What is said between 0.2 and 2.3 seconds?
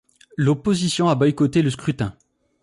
L'opposition a boycotté le scrutin.